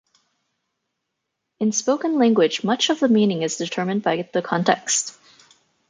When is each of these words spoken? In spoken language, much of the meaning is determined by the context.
In 1.59 1.71
spoken 1.73 2.17
language, 2.17 2.63
much 2.63 2.89
of 2.89 2.99
the 3.01 3.07
meaning 3.07 3.43
is 3.43 3.57
determined 3.57 4.01
by 4.01 4.27
the 4.33 4.41
context. 4.41 5.15